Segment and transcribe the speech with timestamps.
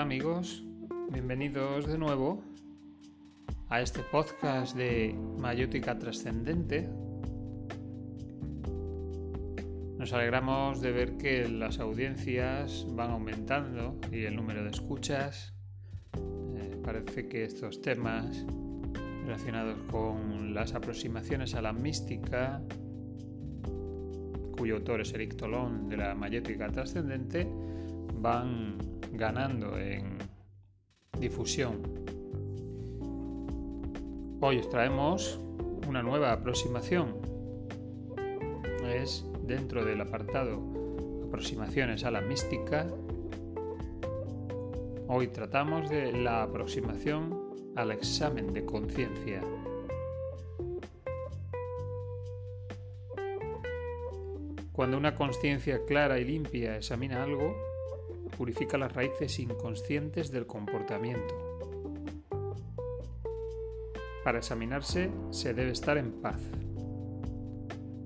[0.00, 0.64] Amigos,
[1.12, 2.42] bienvenidos de nuevo
[3.68, 6.88] a este podcast de Mayótica Trascendente.
[9.98, 15.52] Nos alegramos de ver que las audiencias van aumentando y el número de escuchas.
[16.14, 18.46] Eh, parece que estos temas
[19.26, 22.62] relacionados con las aproximaciones a la mística,
[24.56, 27.46] cuyo autor es Eric Tolón de la Mayética Trascendente,
[28.20, 28.76] van
[29.12, 30.18] ganando en
[31.18, 31.80] difusión.
[34.40, 35.40] Hoy os traemos
[35.88, 37.16] una nueva aproximación.
[38.84, 40.60] Es dentro del apartado
[41.26, 42.88] Aproximaciones a la mística.
[45.06, 47.38] Hoy tratamos de la aproximación
[47.76, 49.40] al examen de conciencia.
[54.72, 57.69] Cuando una conciencia clara y limpia examina algo,
[58.40, 61.68] purifica las raíces inconscientes del comportamiento.
[64.24, 66.40] Para examinarse se debe estar en paz.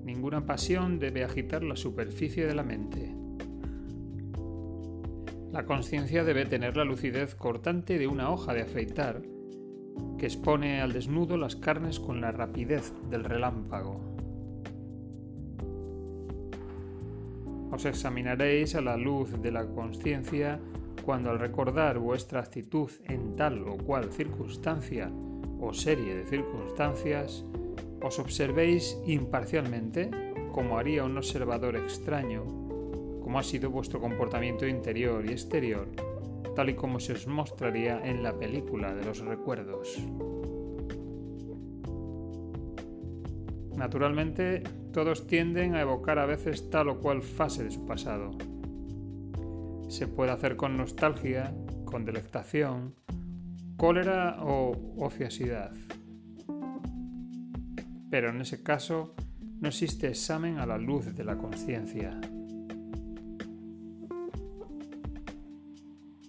[0.03, 3.15] Ninguna pasión debe agitar la superficie de la mente.
[5.53, 9.21] La conciencia debe tener la lucidez cortante de una hoja de afeitar
[10.17, 14.14] que expone al desnudo las carnes con la rapidez del relámpago.
[17.75, 20.61] Os examinaréis a la luz de la conciencia
[21.03, 25.11] cuando al recordar vuestra actitud en tal o cual circunstancia
[25.59, 27.43] o serie de circunstancias,
[28.01, 30.09] os observéis imparcialmente
[30.53, 32.45] como haría un observador extraño,
[33.21, 35.89] como ha sido vuestro comportamiento interior y exterior,
[36.55, 40.01] tal y como se os mostraría en la película de los recuerdos.
[43.75, 44.63] Naturalmente,
[44.95, 48.31] todos tienden a evocar a veces tal o cual fase de su pasado.
[49.89, 52.95] Se puede hacer con nostalgia, con delectación,
[53.75, 55.73] cólera o ociosidad.
[58.09, 59.15] Pero en ese caso
[59.59, 62.17] no existe examen a la luz de la conciencia.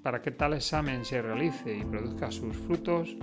[0.02, 3.16] Para que tal examen se realice y produzca sus frutos,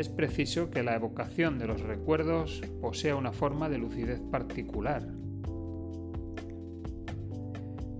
[0.00, 5.06] es preciso que la evocación de los recuerdos posea una forma de lucidez particular.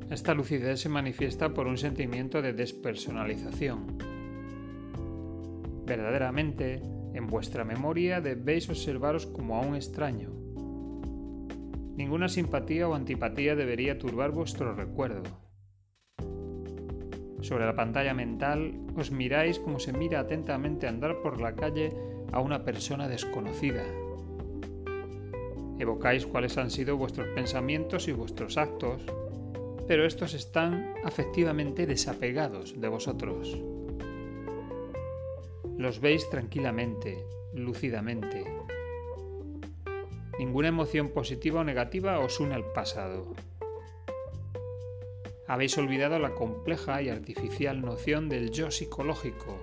[0.09, 3.99] Esta lucidez se manifiesta por un sentimiento de despersonalización.
[5.85, 6.81] Verdaderamente,
[7.13, 10.31] en vuestra memoria debéis observaros como a un extraño.
[11.97, 15.50] Ninguna simpatía o antipatía debería turbar vuestro recuerdo.
[17.41, 21.93] Sobre la pantalla mental os miráis como se mira atentamente andar por la calle
[22.33, 23.85] a una persona desconocida.
[25.79, 29.03] Evocáis cuáles han sido vuestros pensamientos y vuestros actos,
[29.89, 33.59] pero estos están afectivamente desapegados de vosotros.
[35.79, 37.25] Los veis tranquilamente,
[37.55, 38.45] lúcidamente.
[40.39, 43.33] Ninguna emoción positiva o negativa os une al pasado
[45.51, 49.59] habéis olvidado la compleja y artificial noción del yo psicológico.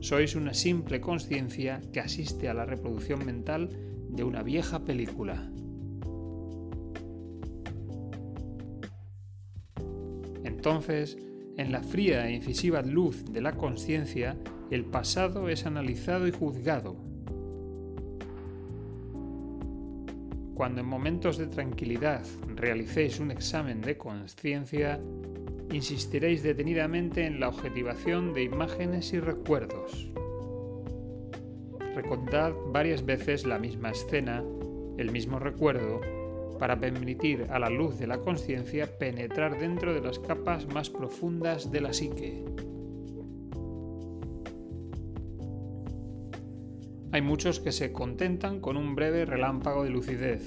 [0.00, 3.68] Sois una simple conciencia que asiste a la reproducción mental
[4.08, 5.52] de una vieja película.
[10.42, 11.18] Entonces,
[11.58, 14.38] en la fría e incisiva luz de la conciencia,
[14.70, 16.96] el pasado es analizado y juzgado,
[20.58, 22.20] Cuando en momentos de tranquilidad
[22.56, 25.00] realicéis un examen de conciencia,
[25.70, 30.10] insistiréis detenidamente en la objetivación de imágenes y recuerdos.
[31.94, 34.42] Recordad varias veces la misma escena,
[34.96, 36.00] el mismo recuerdo,
[36.58, 41.70] para permitir a la luz de la conciencia penetrar dentro de las capas más profundas
[41.70, 42.44] de la psique.
[47.10, 50.42] Hay muchos que se contentan con un breve relámpago de lucidez.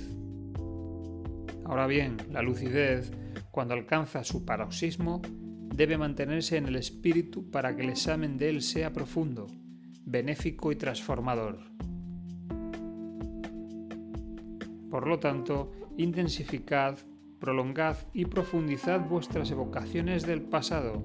[1.66, 3.12] Ahora bien, la lucidez,
[3.50, 5.24] cuando alcanza su paroxismo,
[5.74, 9.48] debe mantenerse en el espíritu para que el examen de él sea profundo,
[10.06, 11.60] benéfico y transformador.
[14.92, 17.00] Por lo tanto, intensificad,
[17.40, 21.02] prolongad y profundizad vuestras evocaciones del pasado.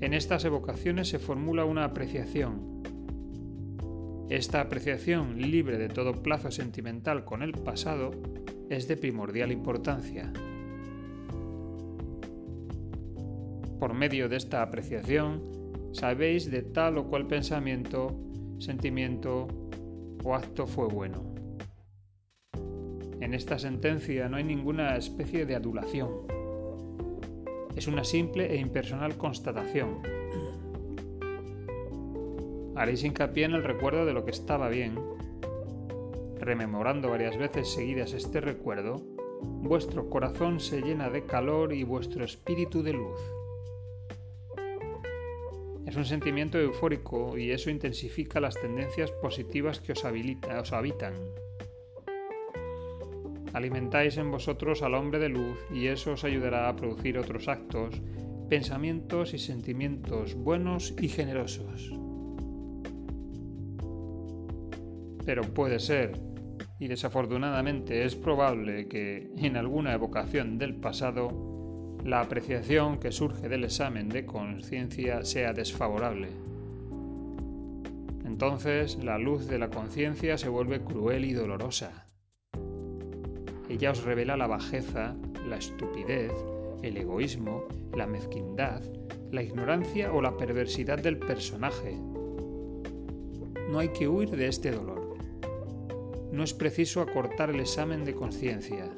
[0.00, 2.69] En estas evocaciones se formula una apreciación,
[4.30, 8.12] esta apreciación libre de todo plazo sentimental con el pasado
[8.68, 10.32] es de primordial importancia.
[13.80, 15.42] Por medio de esta apreciación,
[15.92, 18.16] sabéis de tal o cual pensamiento,
[18.60, 19.48] sentimiento
[20.22, 21.34] o acto fue bueno.
[23.20, 26.08] En esta sentencia no hay ninguna especie de adulación.
[27.74, 30.02] es una simple e impersonal constatación.
[32.80, 34.98] Haréis hincapié en el recuerdo de lo que estaba bien.
[36.38, 39.02] Rememorando varias veces seguidas este recuerdo,
[39.42, 43.20] vuestro corazón se llena de calor y vuestro espíritu de luz.
[45.84, 51.12] Es un sentimiento eufórico y eso intensifica las tendencias positivas que os, os habitan.
[53.52, 58.00] Alimentáis en vosotros al hombre de luz y eso os ayudará a producir otros actos,
[58.48, 61.99] pensamientos y sentimientos buenos y generosos.
[65.30, 66.18] Pero puede ser,
[66.80, 73.62] y desafortunadamente es probable que en alguna evocación del pasado la apreciación que surge del
[73.62, 76.30] examen de conciencia sea desfavorable.
[78.24, 82.08] Entonces la luz de la conciencia se vuelve cruel y dolorosa.
[83.68, 85.14] Ella os revela la bajeza,
[85.48, 86.32] la estupidez,
[86.82, 88.82] el egoísmo, la mezquindad,
[89.30, 91.96] la ignorancia o la perversidad del personaje.
[93.70, 94.99] No hay que huir de este dolor.
[96.32, 98.90] No es preciso acortar el examen de conciencia.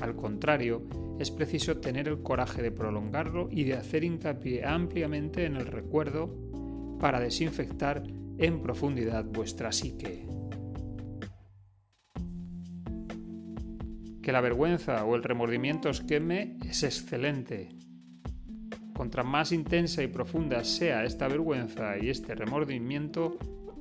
[0.00, 0.82] Al contrario,
[1.18, 6.34] es preciso tener el coraje de prolongarlo y de hacer hincapié ampliamente en el recuerdo
[6.98, 8.02] para desinfectar
[8.38, 10.26] en profundidad vuestra psique.
[14.22, 17.70] Que la vergüenza o el remordimiento os queme es excelente.
[18.94, 23.36] Contra más intensa y profunda sea esta vergüenza y este remordimiento,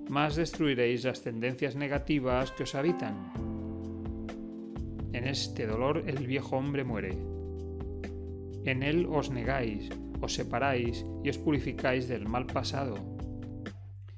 [0.10, 3.32] más destruiréis las tendencias negativas que os habitan.
[5.14, 7.18] En este dolor el viejo hombre muere.
[8.66, 9.90] En él os negáis,
[10.22, 12.96] os separáis y os purificáis del mal pasado.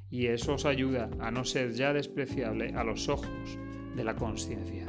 [0.10, 3.58] Y eso os ayuda a no ser ya despreciable a los ojos
[3.96, 4.86] de la conciencia.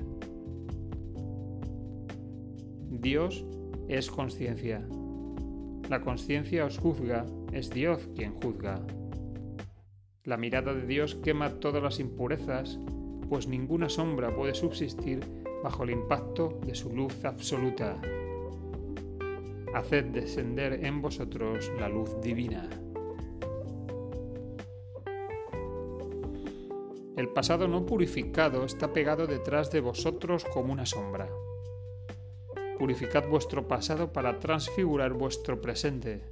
[2.91, 3.45] Dios
[3.89, 4.87] es conciencia.
[5.89, 8.85] La conciencia os juzga, es Dios quien juzga.
[10.25, 12.79] La mirada de Dios quema todas las impurezas,
[13.29, 15.21] pues ninguna sombra puede subsistir
[15.63, 18.01] bajo el impacto de su luz absoluta.
[19.75, 22.71] Haced descender en vosotros la luz divina.
[27.19, 31.29] El pasado no purificado está pegado detrás de vosotros como una sombra.
[32.79, 36.23] Purificad vuestro pasado para transfigurar vuestro presente.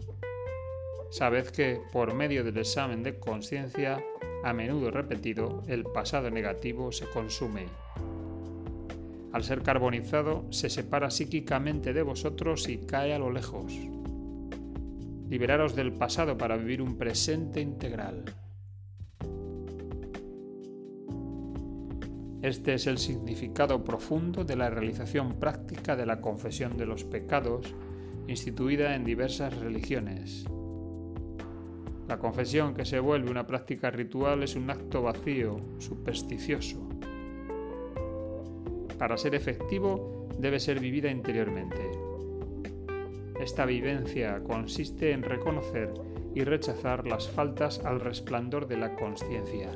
[1.12, 4.02] Sabed que, por medio del examen de conciencia,
[4.44, 7.66] a menudo repetido, el pasado negativo se consume.
[9.30, 13.74] Al ser carbonizado, se separa psíquicamente de vosotros y cae a lo lejos.
[15.28, 18.24] Liberaros del pasado para vivir un presente integral.
[22.40, 27.74] Este es el significado profundo de la realización práctica de la confesión de los pecados,
[28.28, 30.46] instituida en diversas religiones.
[32.08, 36.88] La confesión que se vuelve una práctica ritual es un acto vacío, supersticioso,
[39.02, 41.90] para ser efectivo debe ser vivida interiormente.
[43.40, 45.93] Esta vivencia consiste en reconocer
[46.37, 49.72] y rechazar las faltas al resplandor de la conciencia.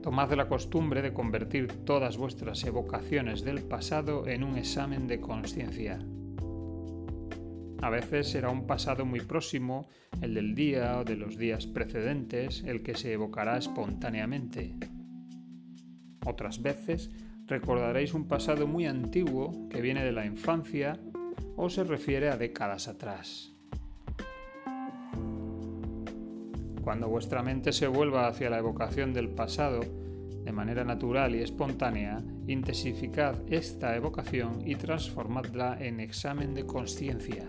[0.00, 5.98] Tomad la costumbre de convertir todas vuestras evocaciones del pasado en un examen de conciencia.
[7.84, 9.90] A veces será un pasado muy próximo,
[10.22, 14.74] el del día o de los días precedentes, el que se evocará espontáneamente.
[16.24, 17.10] Otras veces
[17.44, 20.98] recordaréis un pasado muy antiguo que viene de la infancia
[21.56, 23.52] o se refiere a décadas atrás.
[26.80, 32.24] Cuando vuestra mente se vuelva hacia la evocación del pasado de manera natural y espontánea,
[32.46, 37.46] intensificad esta evocación y transformadla en examen de conciencia.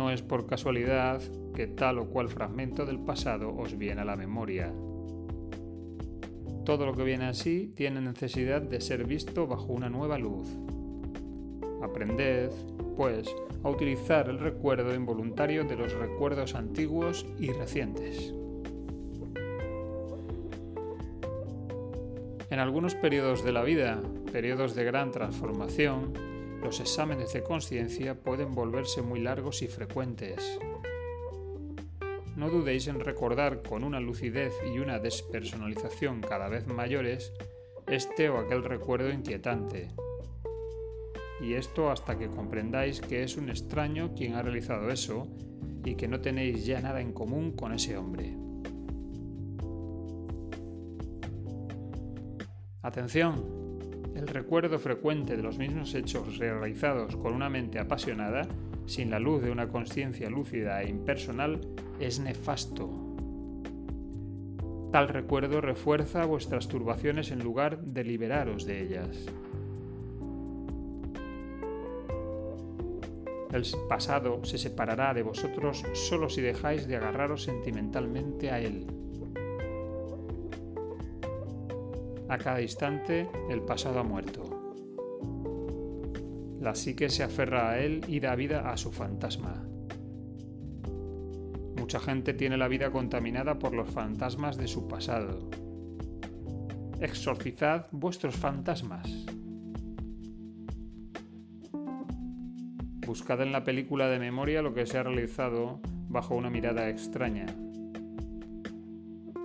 [0.00, 1.20] No es por casualidad
[1.54, 4.72] que tal o cual fragmento del pasado os viene a la memoria.
[6.64, 10.48] Todo lo que viene así tiene necesidad de ser visto bajo una nueva luz.
[11.82, 12.50] Aprended,
[12.96, 13.28] pues,
[13.62, 18.32] a utilizar el recuerdo involuntario de los recuerdos antiguos y recientes.
[22.48, 24.00] En algunos periodos de la vida,
[24.32, 26.29] periodos de gran transformación,
[26.60, 30.58] los exámenes de conciencia pueden volverse muy largos y frecuentes.
[32.36, 37.32] No dudéis en recordar con una lucidez y una despersonalización cada vez mayores
[37.86, 39.90] este o aquel recuerdo inquietante.
[41.40, 45.26] Y esto hasta que comprendáis que es un extraño quien ha realizado eso
[45.84, 48.36] y que no tenéis ya nada en común con ese hombre.
[52.82, 53.59] Atención,
[54.20, 58.46] el recuerdo frecuente de los mismos hechos realizados con una mente apasionada,
[58.84, 61.60] sin la luz de una conciencia lúcida e impersonal,
[61.98, 62.90] es nefasto.
[64.92, 69.26] Tal recuerdo refuerza vuestras turbaciones en lugar de liberaros de ellas.
[73.52, 78.86] El pasado se separará de vosotros solo si dejáis de agarraros sentimentalmente a él.
[82.30, 84.44] A cada instante el pasado ha muerto.
[86.60, 89.66] La psique se aferra a él y da vida a su fantasma.
[91.76, 95.50] Mucha gente tiene la vida contaminada por los fantasmas de su pasado.
[97.00, 99.10] Exorcizad vuestros fantasmas.
[103.04, 107.46] Buscad en la película de memoria lo que se ha realizado bajo una mirada extraña.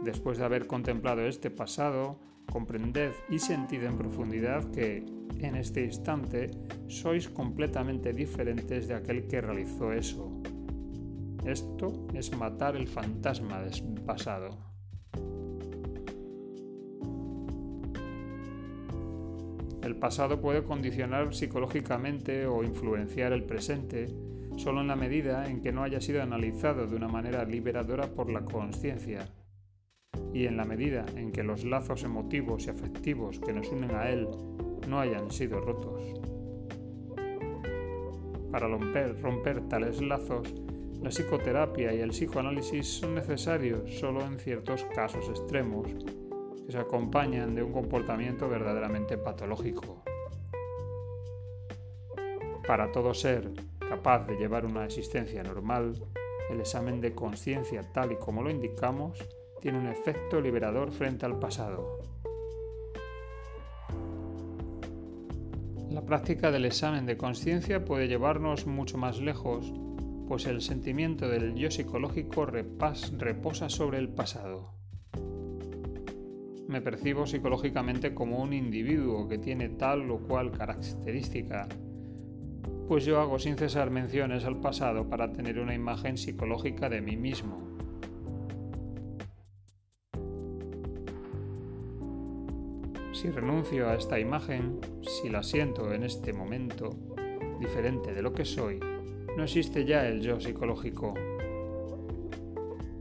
[0.03, 2.19] Después de haber contemplado este pasado,
[2.51, 5.05] comprended y sentid en profundidad que,
[5.39, 6.51] en este instante,
[6.87, 10.41] sois completamente diferentes de aquel que realizó eso.
[11.45, 14.57] Esto es matar el fantasma del pasado.
[19.83, 24.07] El pasado puede condicionar psicológicamente o influenciar el presente
[24.57, 28.31] solo en la medida en que no haya sido analizado de una manera liberadora por
[28.31, 29.27] la conciencia
[30.35, 34.09] y en la medida en que los lazos emotivos y afectivos que nos unen a
[34.09, 34.27] él
[34.85, 36.01] no hayan sido rotos.
[38.51, 40.53] Para romper, romper tales lazos,
[41.01, 45.87] la psicoterapia y el psicoanálisis son necesarios solo en ciertos casos extremos
[46.65, 50.03] que se acompañan de un comportamiento verdaderamente patológico.
[52.67, 55.93] Para todo ser capaz de llevar una existencia normal,
[56.49, 59.23] el examen de conciencia tal y como lo indicamos
[59.61, 61.99] tiene un efecto liberador frente al pasado.
[65.89, 69.73] La práctica del examen de conciencia puede llevarnos mucho más lejos,
[70.27, 74.75] pues el sentimiento del yo psicológico reposa sobre el pasado
[76.67, 81.67] me percibo psicológicamente como un individuo que tiene tal o cual característica,
[82.87, 87.17] pues yo hago sin cesar menciones al pasado para tener una imagen psicológica de mí
[87.17, 87.74] mismo.
[93.15, 96.89] Si renuncio a esta imagen, si la siento en este momento,
[97.61, 98.77] diferente de lo que soy,
[99.37, 101.13] no existe ya el yo psicológico.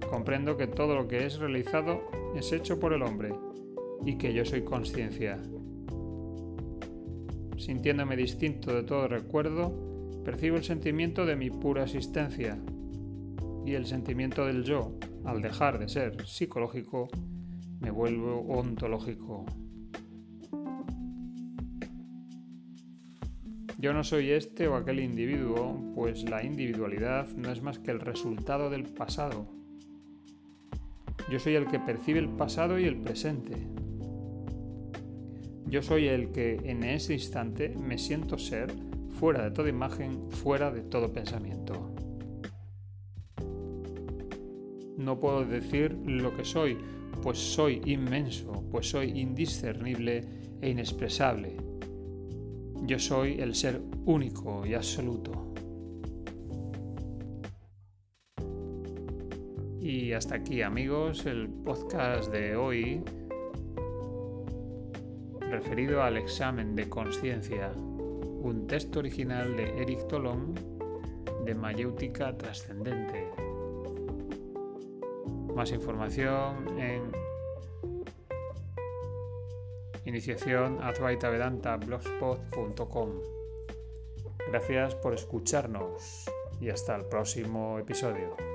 [0.09, 2.01] Comprendo que todo lo que es realizado
[2.37, 3.35] es hecho por el hombre
[4.07, 5.37] y que yo soy conciencia.
[7.59, 9.75] Sintiéndome distinto de todo recuerdo,
[10.25, 12.57] percibo el sentimiento de mi pura existencia
[13.67, 14.95] y el sentimiento del yo,
[15.25, 17.09] al dejar de ser psicológico,
[17.81, 19.45] me vuelvo ontológico.
[23.79, 28.01] Yo no soy este o aquel individuo, pues la individualidad no es más que el
[28.01, 29.47] resultado del pasado.
[31.31, 33.57] Yo soy el que percibe el pasado y el presente,
[35.75, 38.73] yo soy el que en ese instante me siento ser
[39.19, 41.93] fuera de toda imagen, fuera de todo pensamiento.
[44.97, 46.79] No puedo decir lo que soy,
[47.25, 50.21] pues soy inmenso, pues soy indiscernible
[50.61, 51.57] e inexpresable.
[52.87, 55.33] Yo soy el ser único y absoluto.
[59.81, 63.03] Y hasta aquí amigos el podcast de hoy
[65.41, 70.53] referido al examen de conciencia, un texto original de Eric Tolón
[71.47, 73.31] de Mayéutica Trascendente.
[75.55, 77.24] Más información en
[80.15, 80.79] iniciación
[81.77, 83.21] blogspot.com.
[84.49, 86.31] Gracias por escucharnos
[86.61, 88.54] y hasta el próximo episodio.